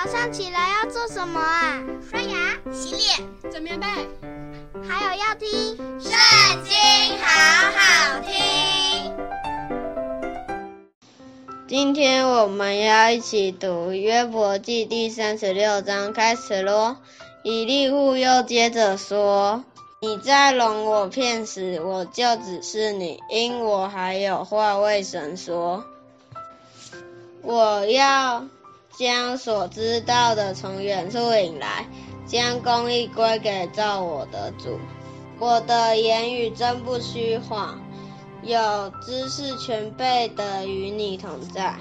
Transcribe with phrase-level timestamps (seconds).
[0.00, 1.82] 早上起来要做什么啊？
[2.08, 3.86] 刷牙、洗脸、整棉被，
[4.88, 6.12] 还有要听《圣
[6.62, 6.70] 经》，
[7.20, 9.12] 好好听。
[11.66, 16.94] 今天我们要一起读约伯记第三十六章，开始喽。
[17.42, 19.64] 以利户又接着说
[20.00, 25.82] ：“你在容我骗时，我就指示你，因我还有话为神说。
[27.42, 28.46] 我要
[28.98, 31.86] 将所知道的从远处引来，
[32.26, 34.80] 将公义归给造我的主。
[35.38, 37.78] 我的言语真不虚谎。”
[38.42, 41.74] 有知识全备的与你同在。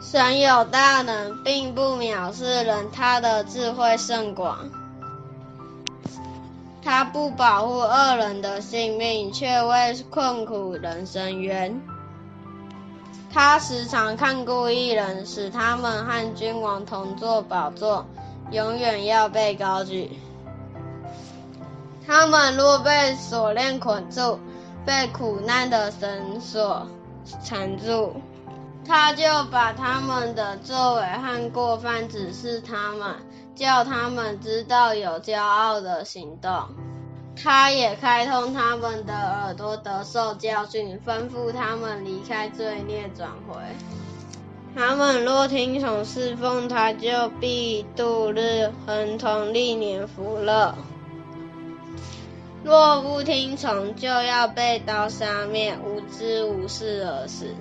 [0.00, 4.68] 神有大能，并不藐视人，他的智慧甚广。
[6.82, 11.80] 他不保护恶人的性命，却为困苦人伸冤。
[13.34, 18.06] 他时常看顾一人，使他们和君王同坐宝座，
[18.52, 20.16] 永远要被高举。
[22.06, 24.38] 他们若被锁链捆住，
[24.86, 26.86] 被苦难的绳索
[27.42, 28.14] 缠住，
[28.86, 33.16] 他就把他们的作为和过犯指示他们，
[33.56, 36.68] 叫他们知道有骄傲的行动。
[37.42, 43.56] 他也开通他们的耳朵，得受教训，吩咐他们离开罪孽，转回。
[44.76, 50.74] 他们若听从侍奉他，就必度日，恒同历年福乐。
[52.64, 57.54] 若不听从，就要被刀杀灭，无知无识而死。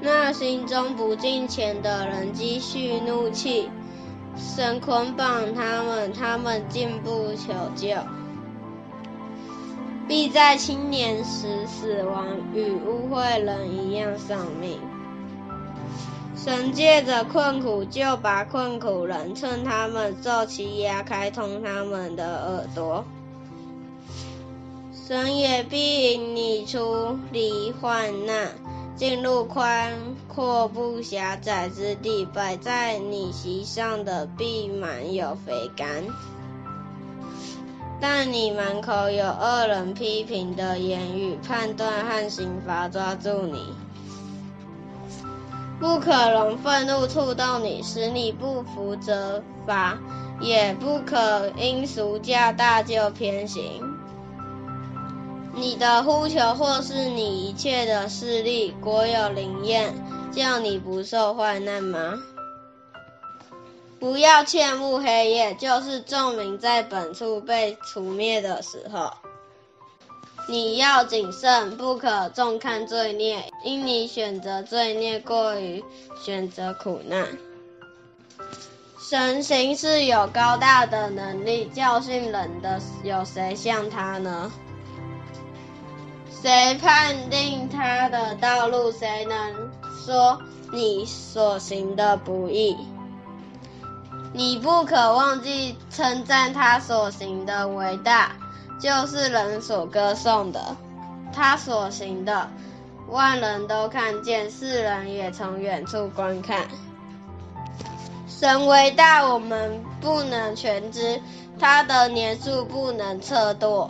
[0.00, 3.70] 那心中不敬虔的人积蓄怒气，
[4.36, 7.96] 神捆绑他们，他们进不求救，
[10.06, 14.78] 必在青年时死亡，与污秽人一样丧命。
[16.36, 23.04] 神借着困苦，就把困苦人趁他们受欺压，开通他们的耳朵。
[24.92, 28.50] 神也必引你出离患难，
[28.96, 29.92] 进入宽
[30.26, 35.86] 阔不狭窄之地，摆在你席上的必满有肥甘。
[38.00, 43.74] 但你满口有恶人批评的言语，判断和刑罚抓住你。
[45.78, 49.98] 不可容愤怒触动你，使你不服责罚；
[50.40, 53.62] 也不可因俗价大就偏行。
[55.56, 59.94] 你的呼求或是你一切的势力，果有灵验，
[60.30, 62.14] 叫你不受患难吗？
[63.98, 69.10] 不要切慕黑夜，就是众民在本处被除灭的时候。
[70.46, 75.82] 你要谨慎，不可重看罪孽，因你选择罪孽过于
[76.22, 77.26] 选择苦难。
[79.00, 84.52] 神行是有高大的能力，教训人的有谁像他呢？
[86.42, 88.92] 谁判定他的道路？
[88.92, 89.70] 谁能
[90.04, 90.40] 说
[90.72, 92.76] 你所行的不易？
[94.32, 98.32] 你不可忘记称赞他所行的伟大。
[98.78, 100.76] 就是人所歌颂的，
[101.32, 102.50] 他所行的，
[103.08, 106.68] 万人都看见，世人也从远处观看。
[108.28, 111.22] 神伟大，我们不能全知，
[111.58, 113.88] 他的年数不能测度。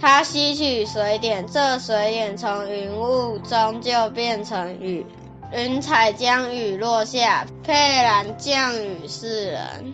[0.00, 5.04] 他吸取水点，这水点从云雾中就变成雨，
[5.52, 9.92] 云彩将雨落下，沛然降与世人。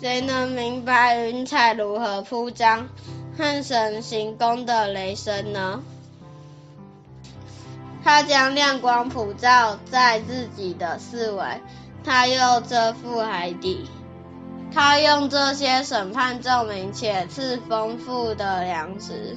[0.00, 2.88] 谁能明白云彩如何铺张，
[3.38, 5.82] 和神行宫的雷声呢？
[8.04, 11.42] 他将亮光普照在自己的四围，
[12.04, 13.88] 他又遮覆海底。
[14.72, 19.36] 他用这些审判证明，且赐丰富的粮食。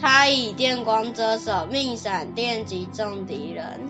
[0.00, 3.80] 他以电光遮手，命闪电击中敌人。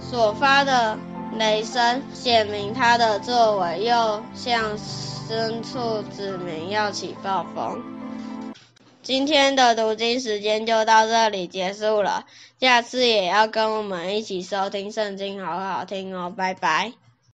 [0.00, 0.98] 所发的。
[1.38, 7.95] 雷声显明他的作为，又向深处指明要起暴风。
[9.06, 12.26] 今天的读经时间就到这里结束了，
[12.58, 16.92] 下次也要跟我们一起收听圣经，好好听哦，拜拜。